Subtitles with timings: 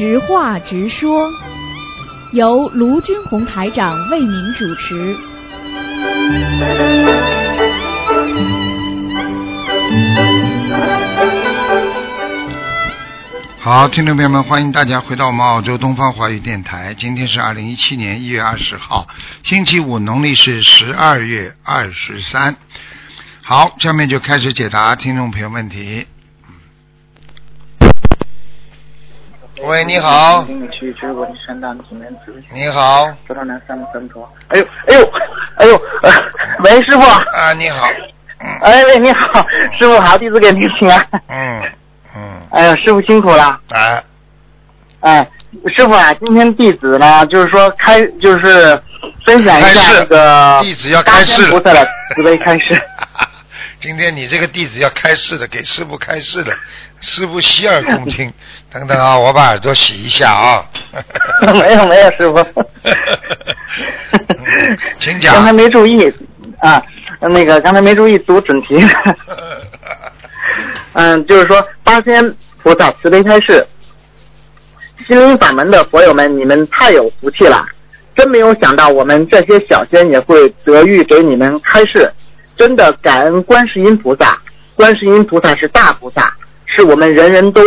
[0.00, 1.30] 直话直说，
[2.32, 5.14] 由卢军红台长为您主持。
[13.58, 16.94] 好，听众朋友们，欢迎大家回到我们澳洲东方华语电台。
[16.94, 19.06] 今天是二零一七年一月二十号，
[19.42, 22.56] 星期五，农历是十二月二十三。
[23.42, 26.06] 好，下面就开始解答听众朋友问题。
[29.62, 30.44] 喂，你好，
[32.52, 33.06] 你好，
[34.48, 35.12] 哎呦，哎呦，
[35.56, 36.10] 哎呦，呃
[36.64, 37.00] 喂，师傅。
[37.02, 37.86] 啊，你好，
[38.40, 38.48] 嗯。
[38.62, 39.44] 哎喂，你好，
[39.78, 41.06] 师傅好，弟子给您请安。
[41.28, 41.62] 嗯
[42.16, 43.60] 嗯，哎呀，师傅辛苦了。
[43.70, 44.02] 哎，
[45.00, 45.28] 哎，
[45.76, 48.80] 师傅啊，今天弟子呢，就是说开，就是
[49.26, 51.48] 分享一下那个弟子要大开示了。
[51.48, 52.80] 仙菩萨的慈悲开示。
[53.80, 56.52] 今天你这个弟子要开示的，给师傅开示的，
[57.00, 58.30] 师傅洗耳恭听。
[58.70, 60.62] 等等啊，我把耳朵洗一下啊。
[61.58, 62.38] 没有没有，师傅。
[64.28, 66.12] 嗯 请讲刚才没注意
[66.58, 66.82] 啊，
[67.20, 68.76] 那个刚才没注意读准题。
[70.92, 73.66] 嗯，就是说八仙菩萨慈悲开示，
[75.06, 77.66] 心灵法门的佛友们，你们太有福气了！
[78.14, 82.12] 真没有想到我们这些小仙也会得遇给你们开示，
[82.60, 84.38] 真的感恩观世音菩萨。
[84.74, 86.30] 观世音菩萨是大菩萨，
[86.66, 87.62] 是我们人人都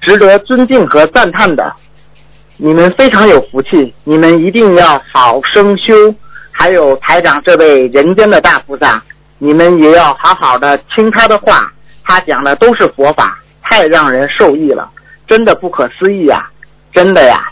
[0.00, 1.72] 值得尊敬和赞叹的。
[2.56, 6.12] 你们非常有福气，你们一定要好生修。
[6.50, 9.00] 还有台长这位人间的大菩萨，
[9.38, 14.90] 你们也要好好的听他的话，他讲的都是佛法，太让人受益了，
[15.28, 16.50] 真的不可思议呀、
[16.92, 17.48] 真的呀！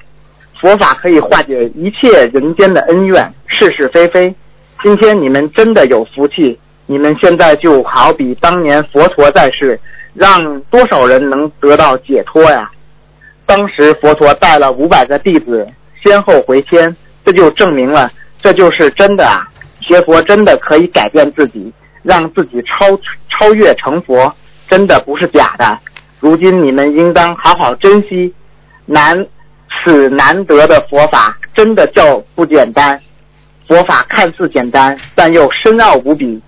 [0.60, 4.34] 佛法可以化解一切人间的恩怨，是是非非。
[4.82, 6.58] 今天你们真的有福气，
[6.90, 9.78] 你们现在就好比当年佛陀在世，
[10.12, 12.68] 让多少人能得到解脱呀？
[13.46, 15.64] 当时佛陀带了五百个弟子，
[16.02, 18.10] 先后回天，这就证明了，
[18.42, 19.48] 这就是真的啊！
[19.80, 22.86] 学佛真的可以改变自己，让自己超
[23.28, 24.34] 超越成佛，
[24.68, 25.78] 真的不是假的。
[26.18, 28.34] 如今你们应当好好珍惜，
[28.86, 29.24] 难
[29.84, 33.00] 此难得的佛法，真的叫不简单。
[33.68, 36.42] 佛法看似简单，但又深奥无比，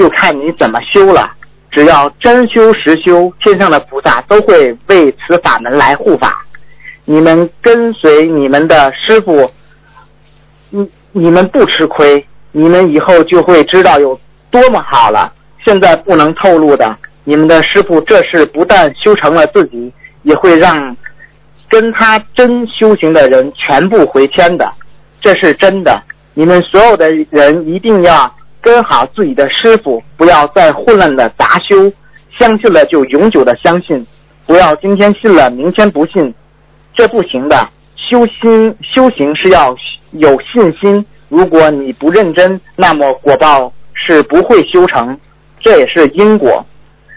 [0.00, 1.30] 就看你怎么修了。
[1.70, 6.42] 只要真修实修，天上的菩萨都会为此法门来护法。
[7.04, 9.50] 你们跟随你们的师傅，
[10.70, 14.18] 你你们不吃亏，你们以后就会知道有
[14.50, 15.30] 多么好了。
[15.66, 20.96] 现在不能透露的，你们的师傅这是不但修成了自己，也会让
[21.68, 24.72] 跟他真修行的人全部回天的，
[25.20, 26.02] 这是真的。
[26.32, 31.92] 你们所有的人一定要跟好自己的师傅，不要再混乱的杂修，
[32.38, 34.06] 相信了就永久的相信，
[34.46, 36.34] 不要今天信了明天不信，
[36.94, 37.68] 这不行的。
[37.96, 39.74] 修心修行是要
[40.12, 45.16] 有信心，如果你不认真，那么果报是不会修成，
[45.60, 46.64] 这也是因果。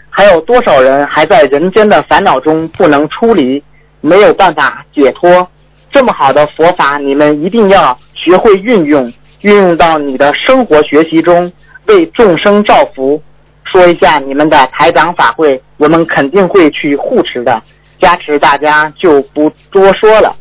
[0.08, 3.60] 还有多少人还在人间的烦恼中不能出离，
[4.00, 5.48] 没有办法解脱？
[5.90, 9.12] 这么好的佛法，你们一定要学会运用，
[9.44, 11.52] 运用到你的生活学习中，
[11.84, 13.22] 为众生造福。
[13.62, 17.62] 说一下你们的台长法会，我们肯定会去护持的，
[18.00, 20.34] 加持大家就不多说了。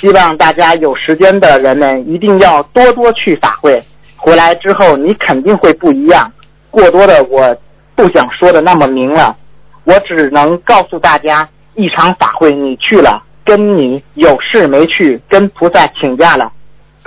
[0.00, 3.82] 希望大家有时间的人们一定要多多去法会，
[4.16, 6.32] 回来之后你肯定会不一样。
[6.70, 7.54] 过多的我
[7.94, 9.36] 不想说的那么明了，
[9.84, 16.50] 我只能告诉大家，一场法会你去了，跟你有事没去，跟菩萨请假了，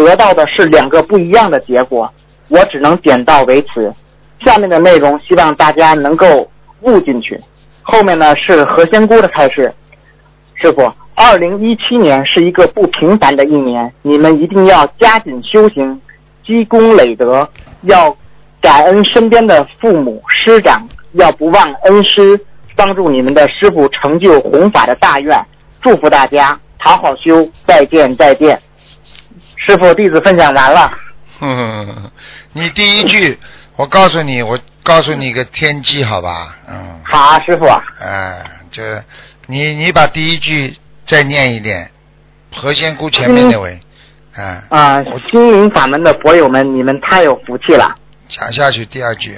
[0.05, 2.09] 得到的是两个不一样的结果。
[2.47, 3.93] 我只能点到为止，
[4.45, 6.49] 下面的内容希望大家能够
[6.81, 7.39] 悟进去。
[7.81, 9.73] 后面呢是何仙姑的开示，
[10.55, 10.89] 师傅。
[11.15, 15.99] 二零一七年是一个不平凡的一年，你们一定要加紧修行，
[16.45, 17.47] 积功累德，
[17.81, 18.15] 要
[18.61, 22.39] 感恩身边的父母师长，要不忘恩师，
[22.73, 25.37] 帮助你们的师傅成就弘法的大愿。
[25.81, 28.57] 祝福大家好好修，再见再见。
[29.59, 30.91] 师傅，弟子分享完了。
[31.41, 32.11] 嗯，
[32.53, 33.37] 你第一句，
[33.75, 36.55] 我告诉你，我告诉你个天机，好吧？
[36.67, 37.65] 嗯，好啊，师傅。
[38.01, 39.03] 哎，这
[39.47, 41.91] 你你把第一句再念一遍，
[42.55, 43.79] 何仙姑前面那位，
[44.35, 47.95] 啊，啊，心灵法门的佛友们，你们太有福气了。
[48.27, 49.37] 讲下去第二句，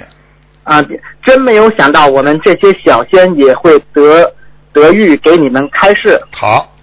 [0.64, 0.82] 啊，
[1.24, 4.34] 真没有想到我们这些小仙也会得
[4.72, 6.20] 得遇给你们开示。
[6.32, 6.74] 好，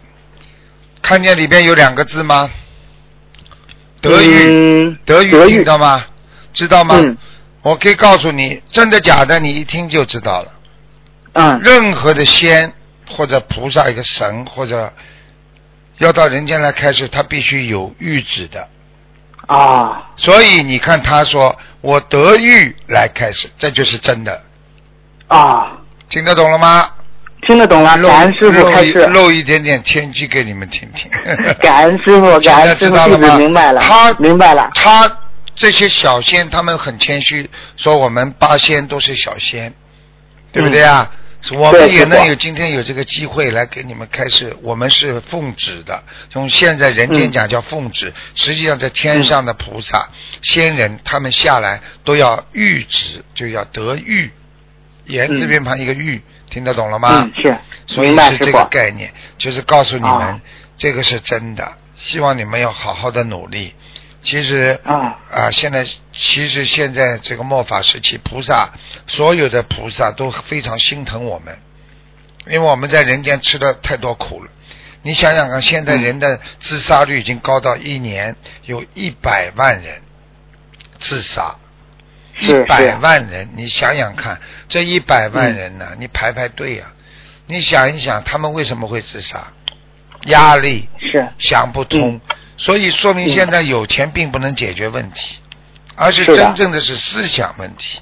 [1.02, 2.50] 看见里边有两个字吗？
[4.02, 6.06] 德育，嗯，德育德育听到吗？
[6.54, 6.96] 知道吗？
[6.98, 7.18] 嗯
[7.62, 10.52] 我可以告诉你，真的假的，你一听就知道了。
[11.34, 12.74] 嗯任何的仙
[13.10, 14.94] 或者菩萨、一个神或者
[15.98, 18.68] 要到人间来开始，他必须有谕旨的。
[19.48, 24.42] 啊所以你看，他说我得谕来开始，这就是真的，
[25.28, 26.90] 啊，听得懂了吗？
[27.48, 31.10] 听得懂了，露感恩师傅开始，露一点点天机给你们听听。
[31.62, 33.30] 感恩师傅， 感恩师傅， 弟知道了吗？
[33.30, 35.10] 子明白了，他明白了，他
[35.56, 39.74] 这些小仙，他们很谦虚，说我们八仙都是小仙，
[40.52, 41.12] 对不对啊？
[41.54, 50.10] 我们也能有今天有这个机会来给你们开示，我们是奉旨的，从现在人间嗯讲叫奉旨，实际上在天上的菩萨、
[50.42, 54.30] 仙人，他们下来都要谕旨，就要得谕，
[55.10, 55.48] 言字嗯。
[55.50, 57.10] 边旁一个玉，听得懂了吗？
[57.12, 57.58] 嗯，是，
[57.88, 60.42] 所以是这个，概念，就是告诉你们，啊。
[60.78, 63.74] 这个是真的，希望你们要好好的努力。
[64.22, 65.20] 其实啊。
[65.32, 68.70] 啊，现在其实现在这个末法时期，菩萨
[69.08, 71.58] 所有的菩萨都非常心疼我们，
[72.48, 74.50] 因为我们在人间吃了太多苦了。
[75.02, 76.02] 你想想看，现在嗯。
[76.02, 80.02] 人的自杀率已经高到一年有一百万人
[81.00, 81.56] 自杀，
[82.42, 86.86] 一百，万人，你想想看，这一百万人呢，你排排队呀、
[87.48, 89.48] 你想一想，他们为什么会自杀？
[90.26, 92.22] 压力是，想不通，嗯。
[92.58, 95.38] 所以说明现在有钱并不能解决问题，
[95.96, 98.02] 而是真正的是思想问题，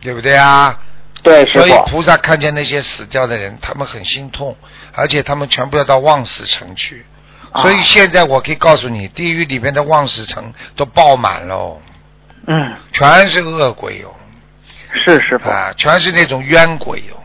[0.00, 0.80] 对不对啊？
[1.22, 4.56] 对所以，菩萨看见那些死掉的人，他们很心痛，
[4.92, 7.06] 而且他们全部要到望死城去。
[7.52, 11.80] 啊所以现在我可以告诉你，地狱里面的望死城都爆满喽，
[12.46, 14.14] 嗯，全是恶鬼哟、
[15.04, 17.22] 是师傅，啊，全是那种冤鬼哟、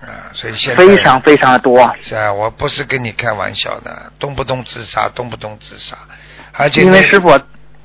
[0.00, 5.96] 啊，所以现在非常非常的多，是啊，我不是跟你开玩笑的，动不动自杀，动不动自杀，
[6.52, 7.28] 而且那因为师傅，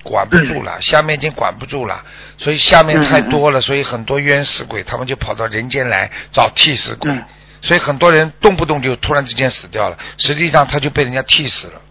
[0.03, 2.03] 管不住了，下面已经管不住了，
[2.37, 7.23] 所以下面太多了，所以很多冤死鬼他们就跑到人间来找替死鬼，嗯。
[7.61, 11.81] 所以很多人动不动就突然之间死掉了，实际上他就被人家替死了。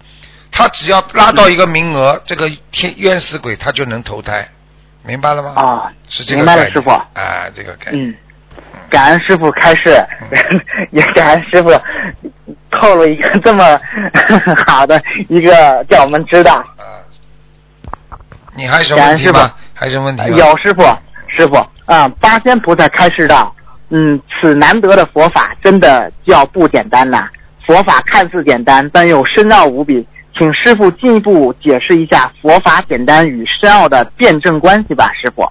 [0.62, 4.48] 他只要拉到一个名额，这个天冤死鬼他就能投胎，
[5.02, 5.52] 明白了吗？
[5.56, 8.08] 啊是这个明白了概念师傅啊，这个概念。
[8.08, 8.14] 嗯，
[8.88, 10.04] 感恩师傅开示，
[10.92, 11.70] 也感恩师傅
[12.70, 13.80] 透露一个这么
[14.66, 16.54] 好的一个叫我们知道。
[16.76, 17.02] 啊，
[18.54, 19.52] 你还有什么问题吗？
[19.74, 20.36] 还有什么问题吗？
[20.36, 20.82] 有师傅，
[21.28, 21.56] 师傅
[21.86, 23.54] 啊，八仙菩萨开示道，
[23.90, 27.28] 嗯，此难得的佛法真的叫不简单呐、
[27.66, 30.06] 佛法看似简单，但又深奥无比。
[30.36, 35.46] 请师傅进一步解释一下佛法简单与深奥的辩证关系吧，师傅。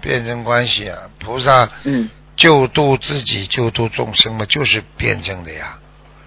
[0.00, 5.78] 辩证关系啊，菩萨嗯救度自己、救度众生嘛，就是辩证的呀。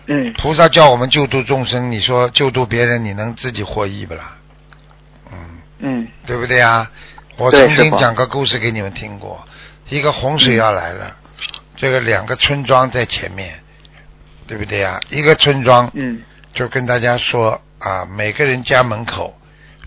[0.06, 4.38] 嗯菩萨叫我们救度众生，你说救度别人，你能自己获益不啦？
[5.32, 5.38] 嗯，
[5.80, 6.90] 嗯对不对呀？
[7.38, 9.44] 我曾经讲个故事给你们听过，
[9.90, 11.16] 一个洪水要来了，
[11.76, 13.60] 这个两个村庄在前面，
[14.46, 15.00] 对不对呀？
[15.10, 16.22] 一个村庄嗯
[16.54, 19.38] 就跟大家说啊，每个人家门口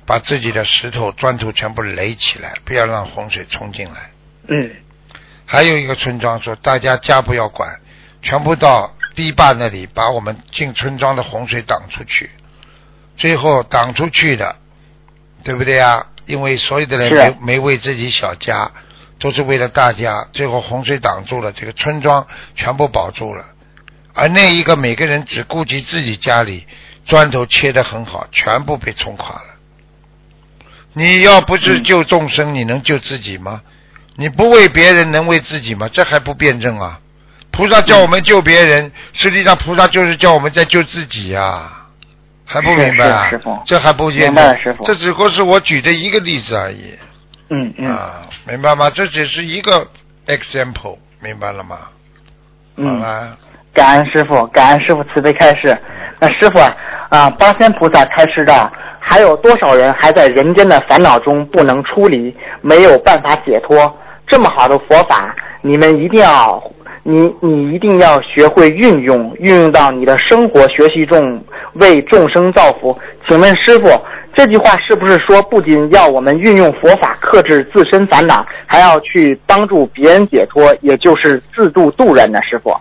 [0.05, 4.11] 把自己的石头、砖头全部垒起来，不要让洪水冲进来。
[4.49, 4.71] 嗯
[5.47, 7.81] 还有一个村庄说，大家家不要管，
[8.21, 12.31] 全部到堤坝那里把我们进村庄的洪水挡出去。
[13.17, 14.57] 最后挡出去的，
[15.43, 16.09] 对不对啊？
[16.27, 18.73] 因为所有的人没没为自己小家，
[19.19, 20.27] 都是为了大家。
[20.33, 23.45] 最后洪水挡住了，这个村庄全部保住了。
[24.13, 26.67] 而那一个每个人只顾及自己家里，
[27.07, 29.55] 砖头切得很好，全部被冲垮了。
[30.93, 33.63] 你要不是嗯救众生，你能救自己吗？
[34.17, 35.89] 你不为别人，能为自己吗？
[35.93, 37.01] 这还不辩证啊！
[37.51, 41.87] 菩萨叫我们救别人，实际上菩萨就是叫我们在救自己呀、
[42.45, 43.31] 还不明白啊？
[43.67, 46.99] 这还不辩明白证了师傅这只不过是我举的一个例子而已
[47.51, 48.91] 嗯嗯啊，明白吗？
[48.91, 49.87] 这只是一个
[50.27, 51.77] example，明白了吗？
[51.77, 51.91] 好
[52.77, 53.39] 嗯，了，
[53.73, 55.79] 感恩师傅，感恩师傅慈悲开示。
[56.19, 56.75] 那师傅啊，
[57.11, 63.95] 啊，八仙菩萨开示道，还有多少人还在人间的烦恼中不能出离，没有办法解脱？
[64.27, 66.63] 这么好的佛法，你们一定要，
[67.03, 71.41] 你你一定要学会运用，运用到你的生活学习中，
[71.75, 72.99] 为众生造福。
[73.29, 73.89] 请问师傅，
[74.35, 82.41] 这句话是不是说，不仅要我们运用佛法克制自身烦恼，还要去帮助别人解脱，也就是自度度人呢？
[82.43, 82.75] 师傅？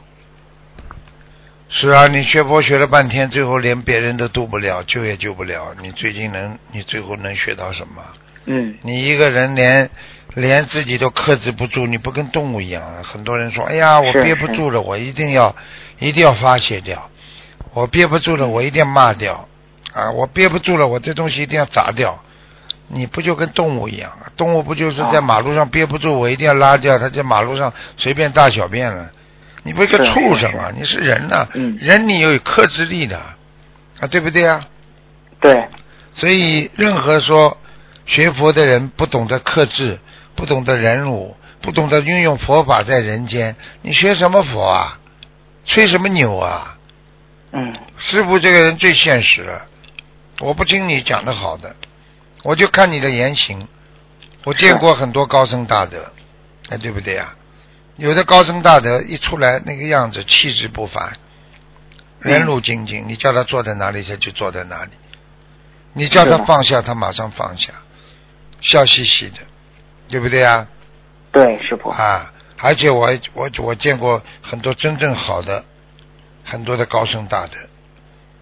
[1.78, 8.02] 是啊，你学佛学了半天，最后连别人都渡不了，救也救不了，你最近能，你最后能学到什么？
[8.46, 9.90] 嗯你一个人连
[10.36, 13.04] 连自己都克制不住，你不跟动物一样了。
[13.04, 15.54] 很多人说：“哎呀，我憋不住了，我一定要
[16.00, 17.10] 一定要发泄掉，
[17.74, 19.46] 我憋不住了，我一定要骂掉
[19.92, 20.12] 啊！
[20.12, 22.24] 我憋不住了，我这东西一定要砸掉。”
[22.88, 24.32] 你不就跟动物一样啊？
[24.38, 29.12] 动物不就是在啊马路上憋不住，我一定要拉掉，它在马路上随便大小便了。
[29.66, 33.18] 你不是个畜生啊，你是人呐、嗯人你有克制力的，
[34.00, 34.64] 啊，对不对啊？
[35.42, 35.68] 对，
[36.14, 37.58] 所以任何说
[38.06, 39.98] 学佛的人不懂得克制，
[40.36, 45.00] 不懂得忍辱，不懂得运用佛法在人间，你学什么佛啊？
[45.66, 46.78] 吹什么牛啊？
[47.52, 49.66] 嗯师傅这个人最现实了，
[50.42, 51.76] 我不听你讲的好的，
[52.44, 53.68] 我就看你的言行。
[54.44, 56.14] 我见过很多高僧大德，
[56.70, 57.34] 哎，对不对呀？
[57.98, 61.14] 有的高僧大德一出来那个样子，气质不凡，
[62.20, 64.92] 人如精进，你叫他坐在哪里，他就坐在哪里；
[65.94, 67.72] 你叫他放下，他马上放下，
[68.60, 69.38] 笑嘻嘻的，
[70.10, 70.68] 对不对啊？
[71.32, 75.64] 对，师傅，啊，而且我我我见过很多真正好的，
[76.44, 77.58] 很多的高僧大德，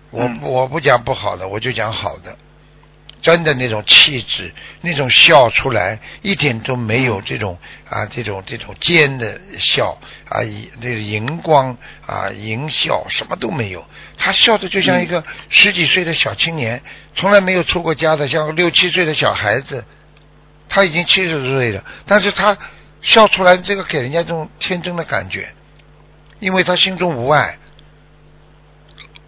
[0.10, 0.40] 我嗯。
[0.42, 2.38] 我不讲不好的，我就讲好的，
[3.24, 7.58] 真的那种气质，那种笑出来一点都没有这种
[7.90, 9.98] 啊这种这种尖的笑
[10.30, 11.76] 啊，以那个荧光
[12.06, 13.84] 啊淫笑什么都没有，
[14.18, 16.84] 他笑的就像一个十几岁的小青年，
[17.16, 19.84] 从来没有出过家的，像个六七岁的小孩子。
[20.70, 22.58] 他已经七十岁了，但是他
[23.02, 25.54] 笑出来，这个给人家这种天真的感觉，
[26.40, 27.60] 因为他心中无爱。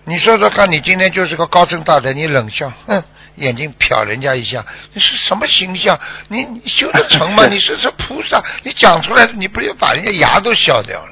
[0.06, 3.04] 你说说看，你今天就是个高僧大德，你冷笑，哼，
[3.36, 6.00] 眼睛瞟人家一下，你是什么形象？
[6.28, 7.48] 你你修得成吗？
[7.50, 11.12] 你是是菩萨，你讲出来，你不要把人家牙都笑掉了？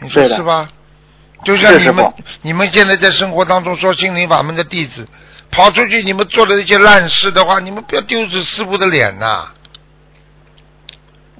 [0.00, 0.68] 你说是吧？
[1.42, 5.08] 就像你们你们现在在生活当中说心灵法门的弟子，
[5.50, 9.48] 跑出去你们做的那些烂事的话，你们不要丢死师傅的脸呐、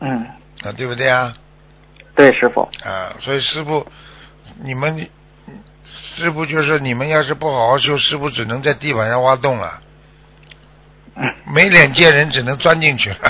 [0.01, 0.27] 嗯，
[0.65, 1.35] 啊，对不对啊？
[2.17, 3.87] 对，师傅，啊，所以师傅，
[4.63, 5.09] 你们
[6.21, 9.81] 师傅就是你们要是不好好修，师傅只能在地板上挖洞了，
[11.17, 11.25] 嗯
[11.55, 13.17] 没脸见人，只能钻进去了。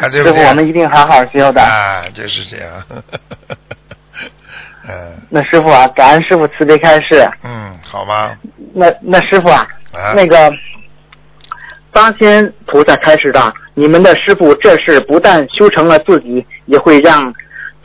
[0.00, 0.32] 啊，对不对？
[0.32, 1.60] 师傅，我们一定好好修的。
[1.60, 2.72] 啊，就是这样。
[4.88, 7.28] 嗯那师傅啊，感恩师傅慈悲开示。
[7.44, 8.34] 嗯，好吗？
[8.72, 10.50] 那那师傅啊，啊那个
[11.92, 17.30] 八仙菩萨开示的，你们的师傅这是不但修成了自己，也会让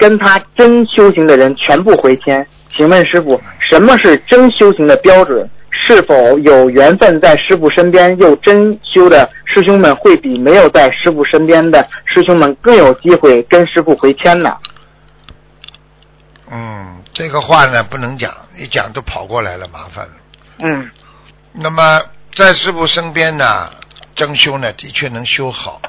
[0.02, 2.46] 跟他真修行的人全部回迁。
[2.74, 5.48] 请问师傅，什么是真修行的标准？
[5.88, 14.58] 是否有缘分在师傅身边又真修的师兄们，会比没有在师傅身边的师兄们更有机会跟师傅回迁呢？
[16.52, 20.14] 嗯，这个话呢不能讲，一讲都跑过来了，麻烦了。
[20.60, 20.90] 嗯
[21.54, 22.02] 那么
[22.34, 23.70] 在师傅身边呢，
[24.16, 25.82] 真修呢的确能修好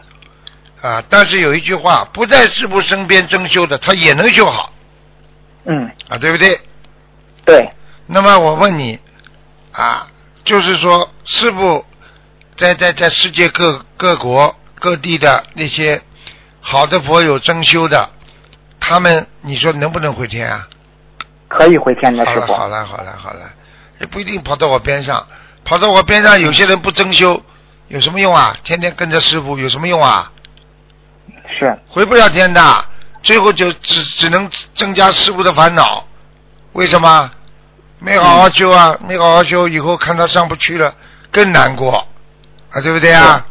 [0.83, 4.73] 啊，但是有一句话，不在师傅身边真修的，他也能修好
[5.65, 6.61] 嗯，啊，对不对？
[7.45, 7.73] 对，
[8.07, 8.99] 那么我问你
[9.73, 10.09] 啊，
[10.43, 11.85] 就是说师傅
[12.57, 16.03] 在在在世界各各国各地的那些
[16.61, 18.11] 好的佛友真修的，
[18.81, 20.69] 他们你说能不能回天啊？
[21.47, 22.53] 可以回天的好了师傅。
[22.55, 23.49] 好了好了好了，
[24.01, 25.25] 也不一定跑到我边上，
[25.65, 27.41] 跑到我边上，有些人不真修，
[27.87, 28.57] 有什么用啊？
[28.65, 30.32] 天天跟着师傅有什么用啊？
[31.63, 32.85] 是，回不了天的，
[33.23, 36.07] 最后就只只能增加师傅的烦恼。
[36.73, 37.31] 为什么？
[38.01, 40.93] 没好好修啊，没好好修，以后看他上不去了，
[41.31, 42.09] 更难过
[42.71, 43.47] 啊，对不对啊？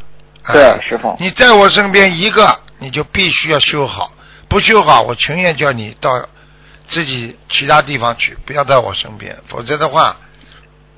[0.52, 1.16] 对啊，师傅。
[1.22, 4.12] 你在我身边一个，你就必须要修好，
[4.50, 6.28] 不修好，我情愿叫你到
[6.86, 10.18] 自己其他地方去，不要在我身边，否则的话，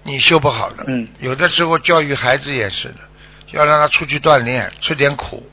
[0.01, 0.85] 你修不好的。
[0.87, 2.95] 嗯有的时候教育孩子也是的，
[3.51, 5.47] 要让他出去锻炼，吃点苦。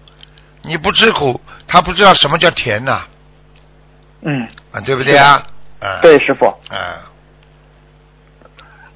[0.63, 3.03] 你不吃苦，他不知道什么叫甜呐、
[4.23, 5.43] 嗯，啊，对不对啊？
[5.81, 7.11] 啊，对，师傅，啊，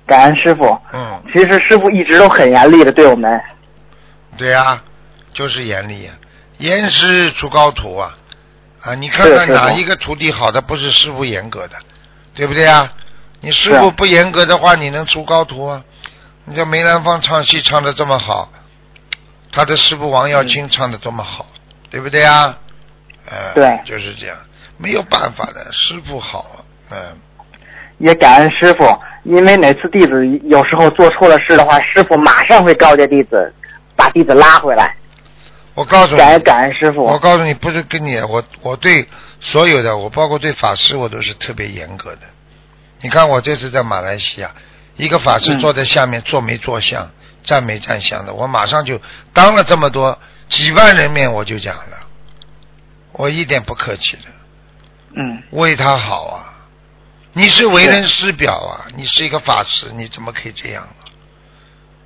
[0.06, 0.78] 感恩师傅。
[0.92, 3.40] 嗯，其实师傅一直都很严厉的对我们。
[4.36, 4.82] 对呀、
[5.32, 6.12] 就是严厉呀、
[6.58, 8.18] 严师出高徒啊！
[8.82, 11.76] 啊，你看看哪一个徒弟好的不是师傅严格的，
[12.34, 12.92] 对不对啊？
[13.40, 15.82] 你师傅不严格的话，你能出高徒啊？
[16.44, 18.52] 你像梅兰芳唱戏唱的这么好，
[19.52, 21.46] 他的师傅王耀清唱的多么好，
[21.94, 22.58] 对不对啊？
[23.30, 24.36] 呃，对就是这样，
[24.78, 26.58] 没有办法的，师傅好啊，
[26.90, 26.98] 嗯、
[27.98, 28.84] 也感恩师傅，
[29.22, 33.54] 因为哪次弟子有时候做错了事的话，师傅马上会告诫弟子，
[33.94, 34.92] 把弟子拉回来。
[35.74, 37.04] 我告诉你，感恩感恩师傅。
[37.04, 39.08] 我告诉你，不是跟你，我我对
[39.40, 42.22] 所有的，我包括对法师，我都是特别严格的。
[43.02, 44.50] 你看我这次在马来西亚，
[44.96, 47.12] 一个法师嗯坐在下面，坐没坐相，
[47.44, 49.00] 站没站相的，我马上就
[49.32, 52.06] 当了这么多几万人面，我就讲了，
[53.12, 54.22] 我一点不客气的，
[55.14, 56.54] 嗯，为他好啊！
[57.32, 61.02] 你是为人师表啊，你是一个法师，你怎么可以这样啊？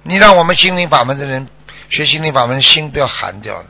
[0.02, 1.49] 你让我们心灵法门的人
[1.90, 3.68] 学心灵法门，心都要寒掉的。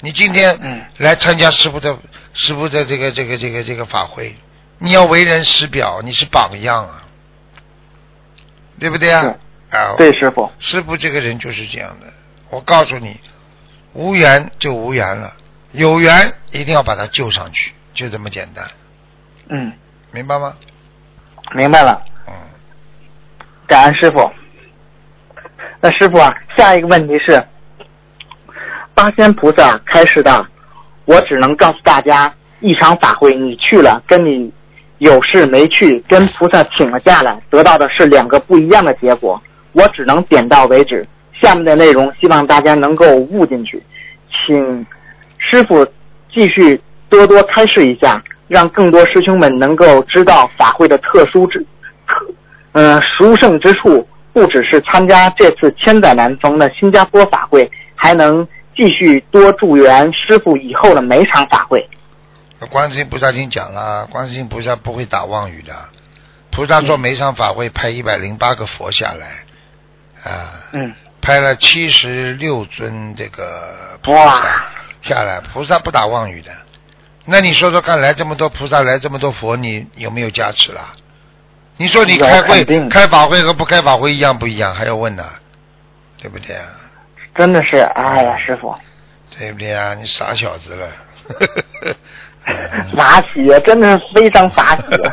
[0.00, 1.96] 你今天嗯来参加师傅的
[2.34, 4.34] 师傅的这个这个这个这个法会，
[4.78, 7.04] 你要为人师表，你是榜样啊，
[8.80, 9.36] 对不对啊？
[9.70, 10.50] 啊，对，师傅。
[10.58, 12.12] 师傅这个人就是这样的。
[12.50, 13.20] 我告诉你，
[13.94, 15.32] 无缘就无缘了，
[15.72, 18.64] 有缘一定要把他救上去，就这么简单。
[19.48, 19.72] 嗯，
[20.10, 20.54] 明白吗？
[21.54, 22.02] 明白了。
[22.26, 22.32] 嗯，
[23.66, 24.30] 感恩师傅。
[25.80, 27.44] 那师傅啊，下一个问题是，
[28.94, 30.46] 八仙菩萨开示的，
[31.04, 34.52] 我只能告诉大家，一场法会你去了，跟你
[34.98, 39.42] 有事没去，跟菩萨请了假来，得到的是两个不一样的结果。
[39.72, 41.06] 我只能点到为止，
[41.42, 43.82] 下面的内容希望大家能够悟进去，
[44.30, 44.86] 请
[45.36, 45.84] 师傅
[46.32, 46.80] 继续
[47.10, 51.58] 多多开示一下，让更多师兄们能够知道法会的特殊之
[52.06, 52.34] 特，
[52.72, 54.08] 嗯、殊胜之处。
[54.34, 61.86] 不只是参加这次千载难逢的新加坡法会，还能继续多助缘师傅以后的每场法会。
[62.70, 65.74] 观世音菩萨已经讲了，观世音菩萨不会打妄语的。
[66.50, 69.44] 菩萨说每场法会派一百零八个佛下来，
[70.24, 74.66] 啊，嗯，派了七十六尊这个菩萨
[75.00, 76.50] 下来，菩萨不打妄语的。
[77.24, 80.92] 那你说说看，来这么多菩萨，来这么多佛，你有没有加持啦？
[81.76, 84.74] 你说你开会开法会和不开法会一样不一样？
[84.74, 85.24] 还要问呢，
[86.18, 86.66] 对不对啊？
[87.36, 88.76] 真的是，哎呀，师傅，
[89.38, 89.94] 对不对啊？
[89.94, 90.88] 你傻小子了。
[92.46, 95.12] 嗯法喜啊，真的是非常法喜啊。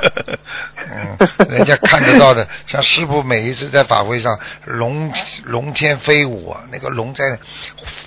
[0.92, 5.12] 嗯，人家看得到的， 像师傅每一次在法会上龙
[5.44, 7.38] 龙天飞舞啊，那个龙在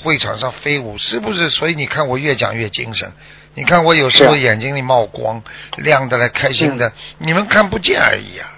[0.03, 1.51] 会场上飞舞，是不是？
[1.51, 3.13] 所以你看我越讲越精神。
[3.55, 5.43] 你看我有时候眼睛里冒光，
[5.77, 8.49] 亮的来，开心的，你们看不见而已啊。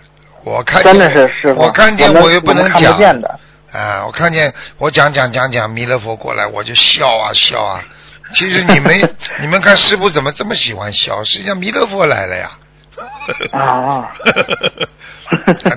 [0.44, 2.98] 我看见真的是师傅，我看见我又不能讲。
[3.72, 7.84] 啊，我看见我讲讲讲讲弥勒佛过来，我就笑啊笑啊。
[8.32, 11.22] 其实你们 你们看师傅怎么这么喜欢笑？
[11.24, 12.50] 实际上弥勒佛来了呀。
[13.52, 14.12] 啊 啊，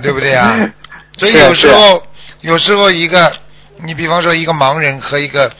[0.01, 0.69] 对不对 啊？
[1.17, 2.05] 所以有时候
[2.41, 3.33] 有时候一个，
[3.77, 5.51] 你比方说一个盲人和一个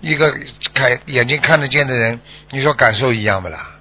[0.00, 0.32] 一个
[0.74, 3.72] 看眼睛看得见的人，你说感受一样不啦？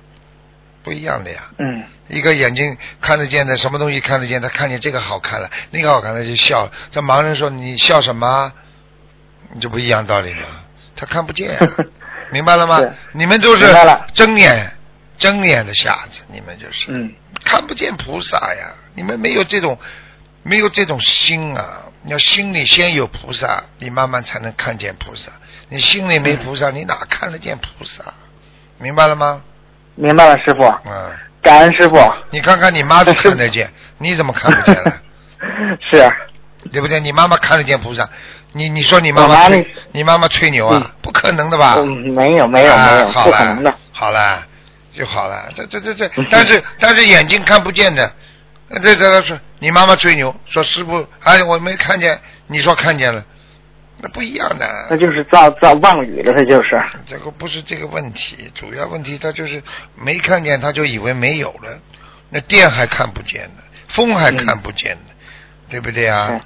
[0.84, 1.42] 不一样的呀。
[1.58, 6.72] 嗯，一个眼睛看得见的，什么东西看得见，他看见这个好看了，那个好看，他就笑了。
[6.92, 8.52] 这盲人说你笑什么？
[9.54, 10.48] 你就不一样道理吗，
[10.96, 11.58] 他看不见，
[12.32, 12.80] 明白了吗？
[13.14, 13.66] 你们就是
[14.14, 14.72] 睁眼
[15.18, 16.86] 睁眼的瞎子，你们就是。
[16.90, 19.78] 嗯，看不见菩萨呀，你们没有这种
[20.44, 21.84] 没有这种心啊！
[22.04, 25.32] 你要心里先有菩萨，你慢慢才能看见菩萨。
[25.70, 28.04] 你心里没菩萨，你哪看得见菩萨？
[28.78, 29.42] 明白了吗？
[29.96, 31.12] 明白了，师傅，嗯，
[31.42, 31.96] 感恩师傅。
[32.30, 34.94] 你看看你妈都看得见， 你怎么看不见了？
[35.90, 36.12] 是，
[36.72, 37.00] 对不对？
[37.00, 38.10] 你妈妈看得见菩萨，
[38.54, 40.82] 你你说你妈妈妈吹你妈妈吹牛啊？
[40.84, 41.76] 嗯不可能的吧？
[41.78, 43.74] 嗯，没有没有没有，啊好了不可能的。
[43.92, 44.46] 好了，
[44.92, 45.50] 就好了。
[45.56, 48.12] 这这这这，但是但是眼睛看不见的，
[48.70, 53.24] 呃这这说你妈妈吹牛说师傅，哎，我没看见，你说看见了，
[54.02, 54.68] 那不一样的。
[54.90, 56.82] 那就是造造妄语了，他就是。
[57.06, 59.62] 这个不是这个问题，主要问题他就是
[59.96, 61.80] 没看见，他就以为没有了。
[62.30, 65.14] 那电还看不见呢，风还看不见呢，
[65.70, 66.42] 对不对啊？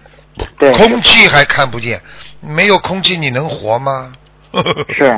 [0.58, 2.02] 对，空气还看不见，
[2.41, 4.12] 没有空气你能活吗？
[4.97, 5.17] 是，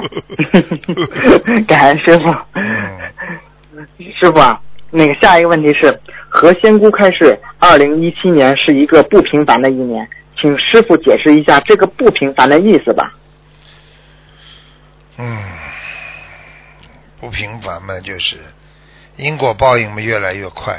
[1.67, 2.35] 感恩师傅。
[2.53, 2.99] 嗯
[4.19, 10.07] 师傅啊，那个下一个问题是，何仙姑开示，二零一七年是一个不平凡的一年，
[10.39, 13.13] 请师傅解释一下这个不平凡的意思吧。
[15.17, 15.37] 嗯，
[17.19, 18.35] 不平凡嘛，就是
[19.15, 20.77] 因果报应嘛越来越快。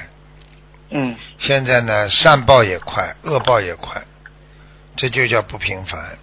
[0.91, 4.03] 嗯现在呢，善报也快，恶报也快，
[4.97, 6.19] 这就叫不平凡。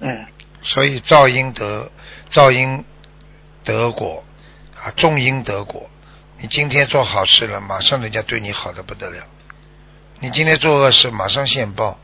[0.00, 0.26] 嗯
[0.62, 1.90] 所以造因得
[2.28, 2.84] 造因
[3.62, 4.24] 得果
[4.74, 5.88] 啊，种因得果。
[6.38, 9.22] 你今天做好事了，马上人家对你好的不得了；
[10.20, 11.98] 你今天做恶事，马上现报，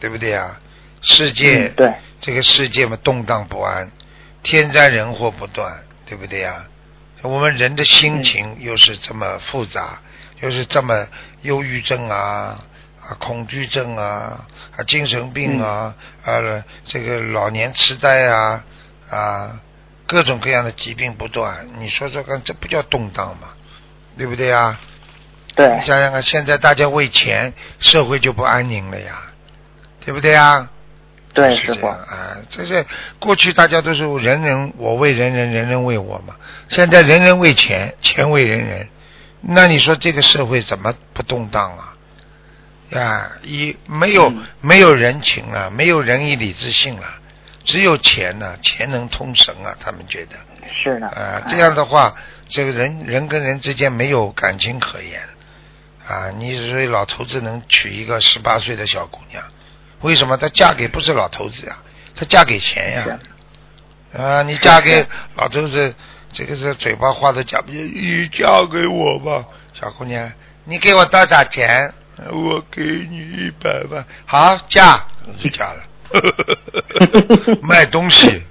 [0.00, 0.60] 对不对啊？
[1.02, 3.90] 世界、嗯对，这个世界嘛动荡不安，
[4.42, 6.64] 天灾人祸不断，对不对呀？
[7.22, 10.00] 我们人的心情又是这么复杂，
[10.40, 11.08] 又是这么
[11.42, 12.64] 忧郁症啊
[13.00, 16.40] 啊恐惧症啊啊精神病啊、啊
[16.84, 18.64] 这个老年痴呆啊
[19.10, 19.60] 啊
[20.06, 23.48] 各种各样的疾病不断，你说说看，这不叫动荡吗？
[24.16, 24.80] 对不对啊？
[25.54, 29.32] 对你，想想看，现在大家为钱，社会就不安宁了呀，
[30.04, 30.70] 对不对啊？
[31.34, 32.86] 对，是这样，啊，这是
[33.18, 36.36] 过去大家都是人人我为人人，人人为我嘛。
[36.68, 38.88] 现在人人为钱，钱为人人，
[39.42, 41.94] 那你说这个社会怎么不动荡啊？
[42.90, 47.06] 呀，一没有、嗯没有人情了，没有仁义礼智信了，
[47.64, 50.36] 只有钱呢，钱能通神啊，他们觉得。
[50.82, 51.06] 是的。
[51.08, 52.14] 啊，这样的话，
[52.48, 55.20] 这个人人跟人之间没有感情可言。
[56.06, 59.44] 啊，你所以老头子能娶一个十八岁的小姑娘，
[60.00, 60.38] 为什么？
[60.38, 61.76] 她嫁给不是老头子呀，
[62.14, 63.18] 她嫁给钱呀。
[64.16, 65.94] 啊，你嫁给老头子，
[66.32, 67.92] 这个是嘴巴话都讲不进。
[67.94, 70.32] 你嫁给我吧，小姑娘，
[70.64, 71.92] 你给我多少钱？
[72.32, 74.04] 我给你一百万。
[74.26, 75.00] 好，嫁
[75.38, 75.82] 就嫁了。
[77.62, 78.42] 卖东西。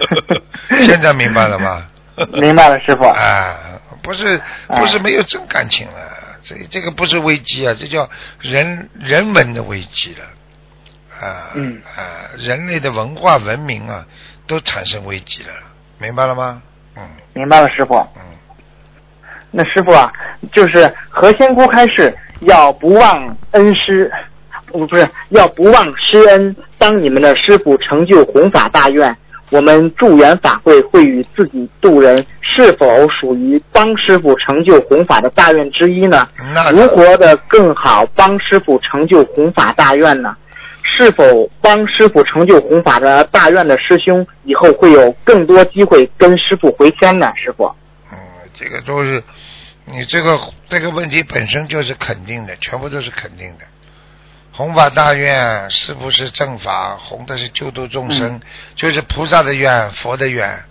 [0.82, 1.86] 现在明白了吗？
[2.32, 3.04] 明白了，师傅。
[3.04, 3.54] 啊，
[4.02, 5.94] 不是，不是没有真感情了。
[6.42, 8.08] 这这个不是危机啊，这叫
[8.40, 14.06] 人人文的危机了，啊嗯啊，人类的文化文明啊，
[14.46, 15.52] 都产生危机了，
[15.98, 16.62] 明白了吗？
[16.96, 17.02] 嗯，
[17.34, 17.94] 明白了，师傅。
[18.14, 18.22] 嗯，
[19.50, 20.12] 那师傅啊，
[20.52, 24.10] 就是何仙姑开示要不忘恩师，
[24.66, 29.16] 不不是要不忘师恩，当你们的师傅成就弘法大愿。
[29.50, 36.28] 我们助缘法会会与自己渡人，是否属于帮师傅成就弘法的大愿之一呢？
[36.72, 40.36] 如何的更好帮师傅成就弘法大愿呢？
[40.82, 47.32] 是否帮师傅成就弘法的大愿的师兄，以后会有更多机会跟师傅回天呢？
[47.36, 47.72] 师傅，
[48.10, 48.18] 嗯，
[48.52, 49.22] 这个都是
[49.86, 53.64] 你这个这个问题本身就是肯定的，全部都是肯定的。
[54.52, 56.96] 弘法大愿是不是正法？
[56.96, 58.40] 弘的是救度众生，
[58.74, 60.64] 就是菩萨的愿，佛的愿。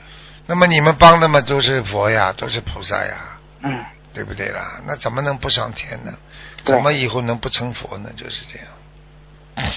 [0.48, 3.72] 那么你们帮的嘛都是佛呀，都是菩萨呀，嗯，
[4.14, 4.82] 对不对啦？
[4.86, 6.14] 那怎么能不上天呢？
[6.64, 8.12] 怎么以后能不成佛呢？
[8.18, 9.74] 就是这样，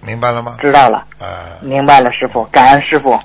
[0.00, 0.56] 明白了吗？
[0.60, 3.18] 知道了，啊，明白了，师傅，感恩师傅。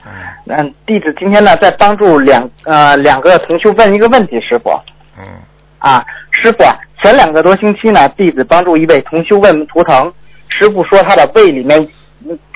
[0.48, 4.70] 嗯，弟子今天呢在帮助两呃两个同修问一个问题，师傅。
[5.18, 5.24] 嗯。
[5.80, 6.64] 啊，师傅。
[7.04, 10.12] 前两个多星期呢，弟子帮助一位同修问图腾，
[10.48, 11.88] 师傅说他的胃里面，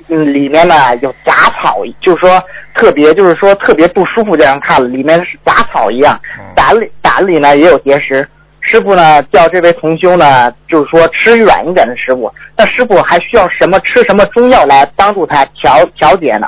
[0.08, 2.42] 嗯，里面呢有杂草，就是说
[2.74, 6.20] 特别，就是说特别不舒服，这样看了，里面是杂草一样，
[6.56, 8.28] 胆里胆里呢也有结石。
[8.62, 12.32] 师傅呢叫这位同修呢，就是说吃软一点的食物。
[12.58, 16.48] 那师傅还需要什么吃什么中药来帮助他调调节呢？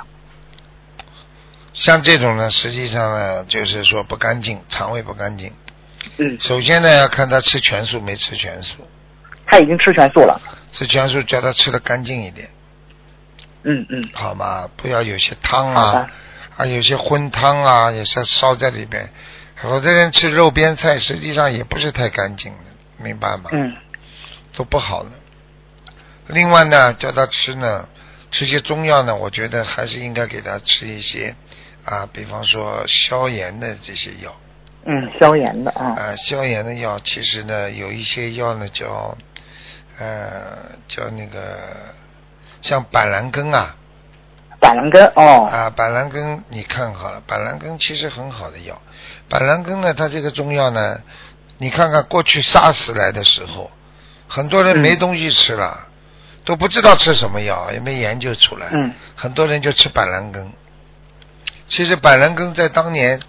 [1.74, 5.54] 像这种呢，实际上呢就是说不干净，肠胃不干净。
[6.18, 8.76] 嗯，首先呢，要看他吃全素没吃全素。
[9.48, 10.40] 他已经吃全素了。
[10.72, 12.50] 吃全素，叫他吃的干净一点。
[13.64, 14.10] 嗯嗯。
[14.14, 14.68] 好嘛？
[14.76, 16.10] 不要有些汤啊，
[16.58, 19.10] 啊，有些荤汤啊，有些烧在里边。
[19.64, 23.50] 有的人吃肉边菜，实际上也不是太干净的，明白吗？
[23.52, 23.76] 嗯。
[24.54, 25.10] 都不好的。
[26.28, 27.88] 另外呢，叫他吃呢，
[28.32, 31.36] 吃些中药呢，我觉得还是应该给他吃一些
[31.86, 34.36] 啊，比方说消炎的这些药。
[34.86, 35.86] 嗯，消炎的啊。
[35.96, 39.18] 啊，消炎的药其实呢，有一些药呢叫，
[39.98, 41.60] 呃，叫那个
[42.62, 43.76] 像板蓝根啊。
[44.62, 45.50] 板蓝根哦。
[45.52, 48.82] 啊，板蓝根你看好了，板蓝根其实很好的药。
[49.28, 51.02] 板蓝根呢，它这个中药呢，
[51.58, 53.70] 你看看过去 SARS 来的时候，
[54.30, 55.88] 很多人没东西吃了，
[56.46, 58.68] 都不知道吃什么药，也没研究出来。
[58.72, 58.94] 嗯。
[59.16, 60.54] 很多人就吃板蓝根。
[61.68, 63.20] 其实板蓝根在当年。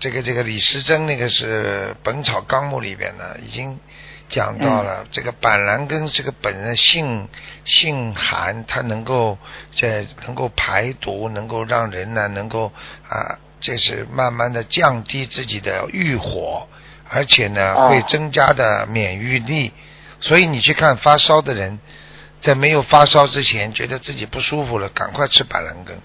[0.00, 3.80] 这个这个李时珍那个是《本草纲目》里边呢，已经
[4.28, 7.28] 讲到了这个板蓝根这个本人性
[7.64, 9.38] 性寒，它能够
[9.74, 12.72] 在能够排毒，能够让人呢能够
[13.08, 16.68] 啊，这是慢慢的降低自己的欲火，
[17.08, 19.72] 而且呢会增加的免疫力。
[20.20, 21.78] 所以你去看发烧的人，
[22.40, 25.98] 在没有发烧之前，觉得自己不舒服了，赶快吃板蓝根。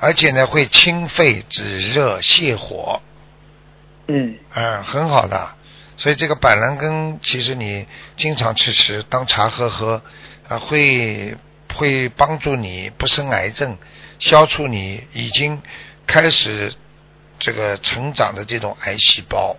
[0.00, 3.00] 而且呢，会清肺止热泻火。
[4.08, 4.38] 嗯。
[4.54, 5.54] 嗯，很好的。
[5.96, 10.02] 所以这个板蓝根，其实你经常吃吃，当茶喝喝，
[10.48, 11.36] 啊，会
[11.74, 13.78] 会帮助你不生癌症，
[14.18, 15.62] 消除你已经
[16.06, 16.72] 开始
[17.38, 19.56] 这个成长的这种癌细胞。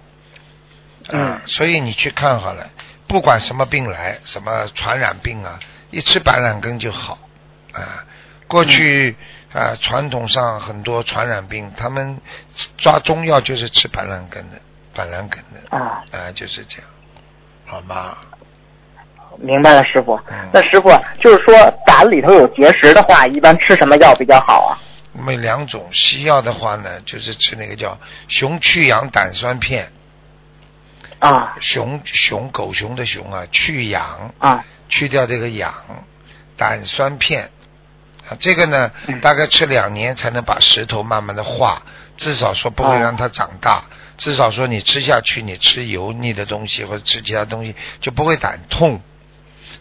[1.08, 1.42] 啊。
[1.46, 2.70] 所以你去看好了，
[3.08, 5.60] 不管什么病来，什么传染病啊，
[5.92, 7.18] 一吃板蓝根就好。
[7.72, 8.06] 啊，
[8.48, 9.16] 过去。
[9.54, 12.20] 啊，传统上很多传染病，他们
[12.78, 14.58] 抓中药就是吃板蓝根的，
[14.96, 16.88] 板蓝根的啊，啊，就是这样，
[17.66, 18.18] 好吗？
[19.38, 20.18] 明白了，师傅。
[20.54, 20.90] 那师傅
[21.22, 21.54] 就是说，
[21.86, 24.80] 胆里头有结石的话，一般吃什么药比较好啊？
[25.12, 27.98] 我们两种西药的话呢，就是吃那个叫
[28.30, 29.92] 熊去氧胆酸片。
[31.20, 31.58] 啊。
[31.60, 35.74] 熊熊狗熊的熊啊，去氧啊，去掉这个氧，
[36.56, 37.52] 胆酸片。
[38.30, 41.84] 啊，这个呢，大概吃两年才能把石头慢慢的化，
[42.16, 43.84] 至少说不会让它长大，
[44.18, 49.02] 至少说你吃下去，你吃油腻的东西或者吃其他东西就不会胆痛。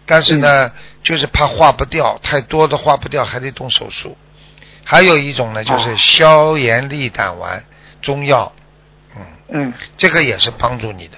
[0.06, 0.70] 但是呢，
[1.02, 4.18] 就是怕化不掉，太多的化不掉，还得动手术。
[4.84, 7.64] 还有一种呢，就是哦消炎利胆丸
[8.02, 8.52] 中药，
[9.16, 11.16] 嗯，嗯这个也是帮助你的，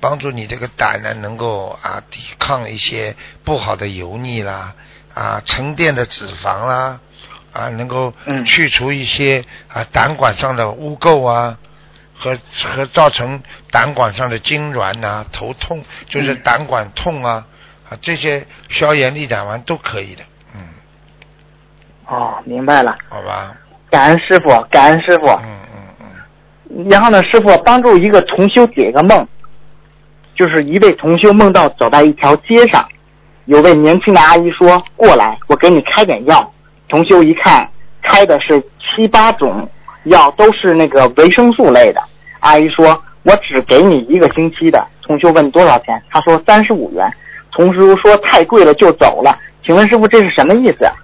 [0.00, 4.74] 帮助你这个胆呢能够啊抵抗一些不好的油腻啦，
[5.14, 7.00] 啊沉淀的脂肪啦，
[7.52, 11.58] 啊能够嗯去除一些啊胆管上的污垢啊。
[12.20, 17.46] 和和造成胆管上的痉挛呐、头痛，就是嗯胆管痛啊，
[17.88, 20.22] 啊这些消炎利胆丸都可以的，
[20.54, 20.60] 嗯，
[22.06, 23.56] 哦，明白了，好吧，
[23.90, 25.26] 感恩师傅，感恩师傅。
[25.28, 26.06] 嗯嗯
[26.68, 29.26] 嗯，然后呢，师傅帮助一个同修解个梦，
[30.34, 32.86] 就是一位同修梦到走在一条街上，
[33.46, 36.52] 有位年轻的阿姨说：“过来，我给你开点药。”
[36.88, 37.70] 同修一看，
[38.02, 39.68] 开的是七八种
[40.10, 42.02] 药，都是那个维生素类的。
[42.40, 47.10] 阿姨说：“我只给你一个星期的。”同修问多少钱，他说三十五元。
[47.52, 49.38] 同修说太贵了，就走了。
[49.64, 50.94] 请问师傅这是什么意思啊？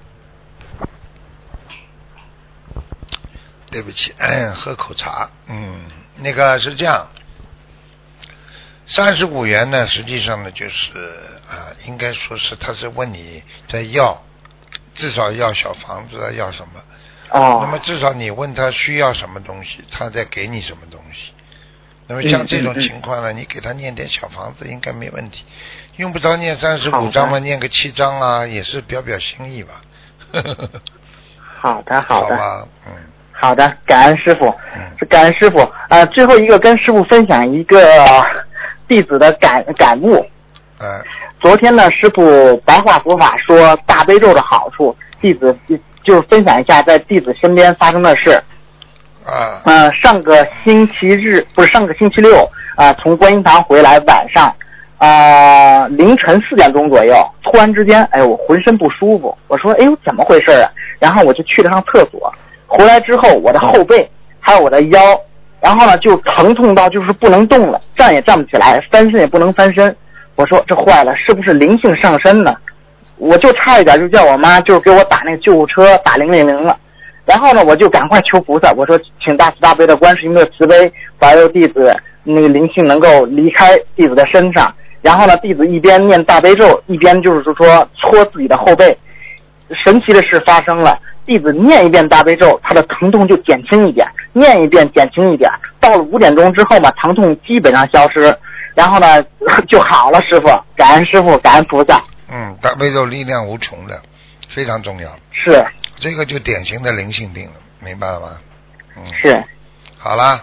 [3.70, 5.80] 对不起，嗯，喝口茶，嗯，
[6.18, 7.08] 那个是这样，
[8.86, 10.92] 三十五元呢，实际上呢就是
[11.48, 14.22] 啊、应该说是他是问你在要，
[14.94, 16.80] 至少要小房子啊，要什么？
[17.30, 21.32] 哦，那么至少你问他需要什么东西，他再给你什么东西。
[22.08, 25.44] 那么像这种情况呢，你给他念点小房子应该没问题，
[25.96, 29.82] 用不着念三十五章嘛，念个七章啊，也是表表心意吧。
[31.60, 32.36] 好的，好的。
[32.36, 32.92] 吧，嗯
[33.38, 35.58] 好的，感恩师傅嗯，是感恩师傅。
[35.90, 38.24] 呃，最后一个跟师傅分享一个呃
[38.88, 40.24] 弟子的感感悟。
[40.78, 41.02] 呃，
[41.40, 45.54] 昨天呢，师傅白话佛法说大悲咒的好处，弟子
[46.06, 48.40] 就是分享一下在弟子身边发生的事。
[49.24, 54.54] 啊，嗯，上个星期日不是上个星期六啊、从观音堂回来，晚上
[54.98, 59.36] 啊、凌晨四点钟左右，突然之间，哎呦，我浑身不舒服。
[59.48, 60.70] 我说，哎呦，怎么回事啊？
[61.00, 62.32] 然后我就去了趟厕所，
[62.68, 65.20] 回来之后，我的后背还有我的腰，
[65.60, 69.94] 然后呢就疼痛到就是不能动了，站也站不起来，翻身也不能翻身。
[70.36, 72.54] 我说这坏了，是不是灵性上身呢？
[73.18, 76.78] 我就差一点就叫我妈就给我打那个救护车，打零零零了。
[77.24, 84.72] 然后呢，我就赶快求菩萨，我说请大慈大悲的观世音的慈悲保佑弟子那个灵性能够离开弟子的身上。
[85.02, 88.96] 然后呢，弟子一边念大悲咒，一边就是说搓自己的后背。
[89.84, 95.50] 神奇的事发生了，弟子念一遍大悲咒，他的疼痛就减轻一点；念一遍减轻一点。
[95.80, 98.32] 到了五点钟之后嘛，疼痛基本上消失，
[98.74, 99.20] 然后呢
[99.68, 100.20] 就好了。
[100.22, 102.00] 师傅，感恩师傅，感恩菩萨。
[102.28, 104.02] 嗯，大悲咒力量无穷的，
[104.48, 105.08] 非常重要。
[105.30, 105.64] 是
[105.98, 108.28] 这个就典型的灵性病了，明白了吗？
[108.96, 109.42] 嗯，是，
[109.96, 110.42] 好了，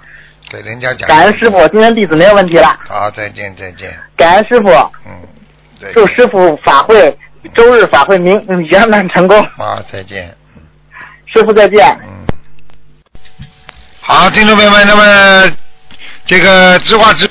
[0.49, 1.07] 给人家讲。
[1.07, 2.79] 感恩师傅，今天弟子没有问题了。
[2.87, 3.93] 好，再见再见。
[4.15, 4.69] 感恩师傅，
[5.05, 5.11] 嗯，
[5.79, 5.91] 对。
[5.93, 7.17] 祝师傅法会
[7.53, 9.43] 周日法会明嗯圆满成功。
[9.57, 10.27] 好，再见。
[10.55, 10.61] 嗯
[11.33, 11.85] 师傅再见。
[12.03, 12.25] 嗯。
[13.99, 15.51] 好，听众朋友们，那么
[16.25, 17.21] 这个知话直。